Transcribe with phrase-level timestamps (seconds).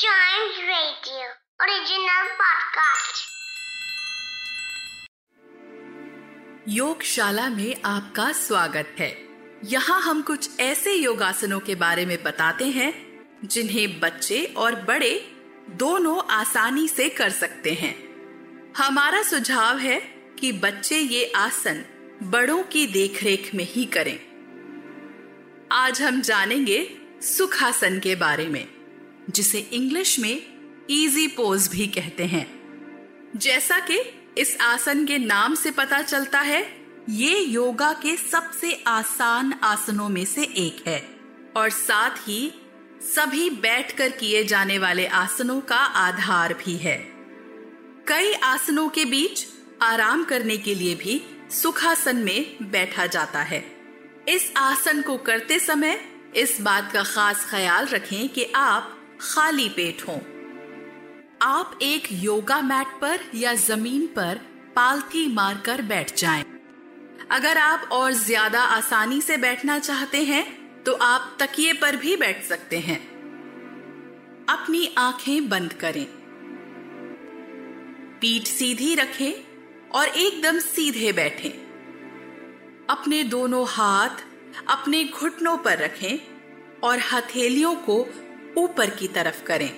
[0.00, 1.26] Giant Radio.
[6.68, 9.28] योगशाला में आपका स्वागत है।
[9.64, 15.32] यहाँ हम कुछ ऐसे योगासनों के बारे में बताते हैं, जिन्हें बच्चे और बड़े
[15.70, 17.94] दोनों आसानी से कर सकते हैं।
[18.76, 20.00] हमारा सुझाव है
[20.40, 21.84] कि बच्चे ये आसन
[22.22, 24.18] बड़ों की देखरेख में ही करें।
[25.72, 28.71] आज हम जानेंगे सुखासन के बारे में।
[29.30, 30.42] जिसे इंग्लिश में
[30.90, 32.62] इजी पोज भी कहते हैं।
[33.36, 33.98] जैसा कि
[34.38, 40.24] इस आसन के नाम से पता चलता है, ये योगा के सबसे आसान आसनों में
[40.24, 41.08] से एक है।
[41.56, 42.62] और साथ ही
[43.00, 47.12] सभी बैठकर किए जाने वाले आसनों का आधार भी है।
[48.08, 49.46] कई आसनों के बीच
[49.82, 53.76] आराम करने के लिए भी सुखासन में बैठा जाता है।
[54.28, 56.04] इस आसन को करते समय
[56.36, 60.18] इस बात का खास ख्याल रखें कि आप खाली पेट हों।
[61.42, 64.40] आप एक योगा मैट पर या ज़मीन पर
[64.76, 66.44] पालथी मारकर बैठ जाएँ।
[67.30, 70.44] अगर आप और ज़्यादा आसानी से बैठना चाहते हैं
[70.82, 72.98] तो आप तकिए पर भी बैठ सकते हैं।
[74.48, 76.06] अपनी आँखें बंद करें।
[78.20, 79.32] पीठ सीधी रखें
[79.90, 81.50] और एकदम सीधे बैठें।
[82.90, 84.24] अपने दोनों हाथ
[84.68, 86.18] अपने घुटनों पर रखें
[86.80, 88.04] और हथेलियों को
[88.56, 89.70] ऊपर की तरफ़ करें।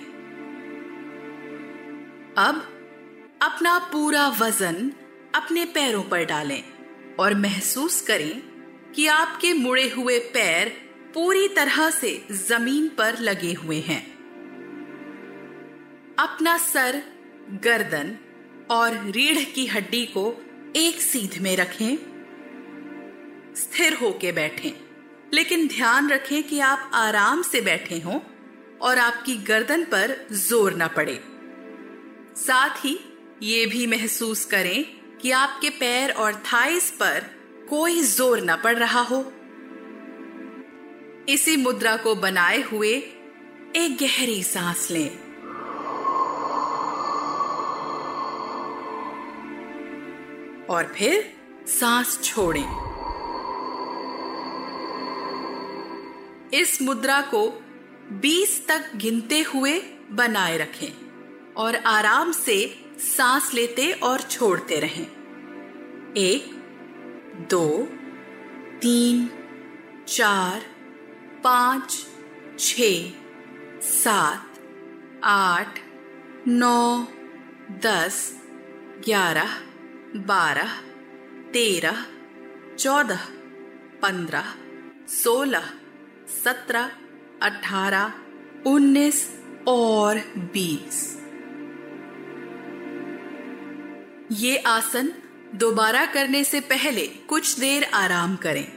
[2.37, 2.55] अब
[3.41, 4.91] अपना पूरा वज़न
[5.35, 6.63] अपने पैरों पर डालें
[7.19, 8.41] और महसूस करें
[8.95, 10.69] कि आपके मुड़े हुए पैर
[11.13, 14.03] पूरी तरह से ज़मीन पर लगे हुए हैं।
[16.19, 17.01] अपना सर,
[17.63, 18.15] गर्दन
[18.71, 20.43] और रीढ़ की हड्डी को
[20.75, 21.95] एक सीध में रखें।
[23.55, 24.71] स्थिर होके बैठें,
[25.33, 28.19] लेकिन ध्यान रखें कि आप आराम से बैठे हों
[28.81, 31.19] और आपकी गर्दन पर ज़ोर ना पड़े।
[32.37, 32.99] साथ ही
[33.43, 34.83] ये भी महसूस करें
[35.21, 37.19] कि आपके पैर और थाइस पर
[37.69, 39.19] कोई ज़ोर ना पड़ रहा हो।
[41.29, 42.91] इसी मुद्रा को बनाए हुए
[43.75, 45.09] एक गहरी सांस लें।
[50.69, 51.33] और फिर
[51.67, 52.67] सांस छोड़ें।
[56.53, 57.47] इस मुद्रा को
[58.13, 61.05] 20 तक गिनते हुए बनाए रखें
[61.53, 65.07] और आराम से सांस लेते और छोड़ते रहें।
[66.17, 66.51] एक,
[67.49, 67.87] दो,
[68.81, 69.29] तीन,
[70.07, 70.61] चार,
[71.43, 72.07] पाँच
[72.59, 72.81] छ
[73.81, 74.49] सात,
[75.23, 75.79] आठ,
[76.47, 77.07] नौ,
[77.71, 78.41] दस,
[79.05, 79.57] ग्यारह,
[80.15, 80.77] बारह,
[81.53, 82.05] तेरह,
[82.79, 83.25] चौदह,
[84.01, 84.55] पंद्रह,
[85.07, 85.73] सोलह,
[86.43, 86.91] सत्रह
[87.41, 88.13] अठारह
[88.67, 91.17] उन्नीस और बीस।
[94.31, 95.13] ये आसन
[95.55, 98.67] दोबारा करने से पहले कुछ देर आराम करें।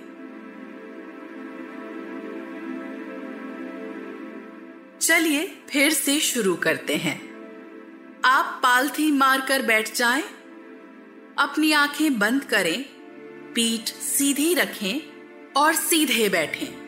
[5.01, 7.19] चलिए फिर से शुरू करते हैं।
[8.25, 10.23] आप पालथी मारकर बैठ जाएँ,
[11.39, 12.85] अपनी आँखें बंद करें
[13.55, 15.01] पीठ सीधी रखें
[15.57, 16.88] और सीधे बैठें।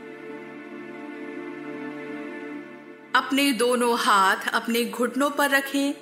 [3.21, 5.95] अपने दोनों हाथ अपने घुटनों पर रखें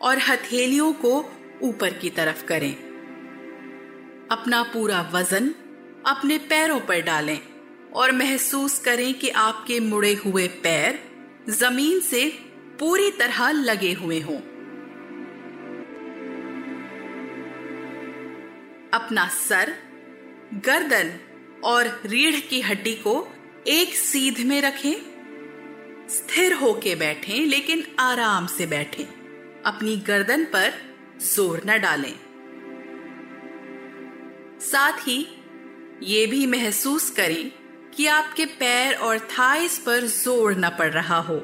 [0.00, 2.72] और हथेलियों को ऊपर की तरफ़ करें।
[4.30, 5.48] अपना पूरा वज़न
[6.06, 7.38] अपने पैरों पर डालें
[7.92, 10.98] और महसूस करें कि आपके मुड़े हुए पैर
[11.48, 12.24] ज़मीन से
[12.80, 14.38] पूरी तरह लगे हुए हों।
[18.90, 19.74] अपना सर,
[20.54, 21.12] गर्दन
[21.64, 23.28] और रीढ़ की हड्डी को
[23.66, 25.15] एक सीध में रखें।
[26.10, 29.04] स्थिर होके बैठें, लेकिन आराम से बैठें।
[29.62, 30.72] अपनी गर्दन पर
[31.20, 32.14] ज़ोर न डालें।
[34.60, 35.26] साथ ही
[36.02, 37.50] ये भी महसूस करें
[37.96, 41.36] कि आपके पैर और थाइस पर ज़ोर न पड़ रहा हो।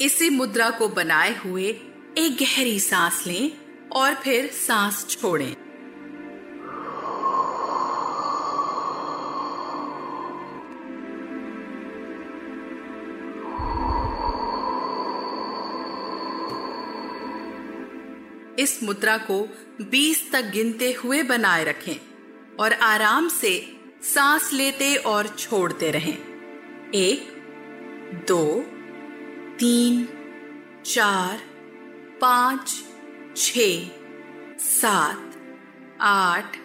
[0.00, 1.68] इसी मुद्रा को बनाए हुए
[2.18, 3.50] एक गहरी सांस लें
[3.92, 5.56] और फिर सांस छोड़ें।
[18.60, 19.48] इस मुद्रा को
[19.90, 21.96] 20 तक गिनते हुए बनाए रखें
[22.60, 26.18] और आराम से सांस लेते और छोड़ते रहें।
[26.94, 27.28] एक,
[28.28, 28.60] दो,
[29.58, 30.08] तीन,
[30.86, 31.38] चार,
[32.20, 32.84] पाँच
[33.36, 33.58] छ
[34.60, 35.32] सात,
[36.00, 36.56] आठ,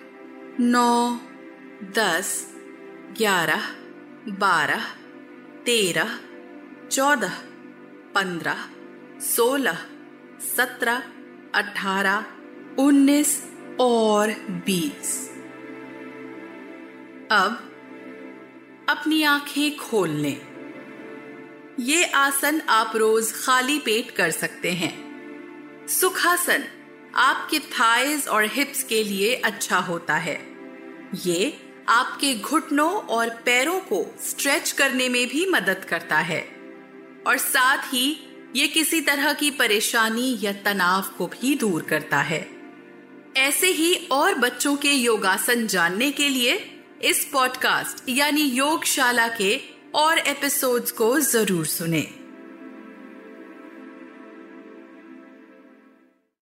[0.59, 1.19] नौ,
[1.83, 2.53] दस,
[3.17, 3.67] ग्यारह,
[4.27, 4.85] बारह,
[5.65, 6.19] तेरह,
[6.91, 7.37] चौदह,
[8.15, 8.69] पंद्रह,
[9.21, 9.77] सोलह,
[10.57, 11.03] सत्रह
[11.55, 12.25] अठारह,
[12.79, 13.43] उन्नीस
[13.79, 15.29] और बीस।
[17.31, 17.71] अब
[18.89, 20.41] अपनी आँखें खोल लें।
[21.79, 25.05] ये आसन आप रोज खाली पेट कर सकते हैं।
[25.87, 26.63] सुखासन
[27.15, 30.55] आपके थाइज और हिप्स के लिए अच्छा होता है।
[31.15, 36.41] ये आपके घुटनों और पैरों को स्ट्रेच करने में भी मदद करता है।
[37.27, 42.49] और साथ ही ये किसी तरह की परेशानी या तनाव को भी दूर करता है
[43.37, 49.61] ऐसे ही और बच्चों के योगासन जानने के लिए इस पॉडकास्ट यानी योगशाला के
[49.95, 52.24] और एपिसोड्स को ज़रूर सुनें।